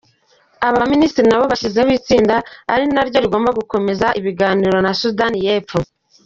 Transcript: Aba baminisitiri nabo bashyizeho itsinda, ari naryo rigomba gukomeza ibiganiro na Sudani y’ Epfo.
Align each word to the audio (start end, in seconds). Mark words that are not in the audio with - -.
Aba 0.65 0.81
baminisitiri 0.81 1.27
nabo 1.29 1.45
bashyizeho 1.51 1.89
itsinda, 1.99 2.35
ari 2.73 2.85
naryo 2.93 3.17
rigomba 3.25 3.49
gukomeza 3.59 4.07
ibiganiro 4.19 4.77
na 4.85 4.91
Sudani 4.99 5.39
y’ 5.47 5.49
Epfo. 5.59 5.79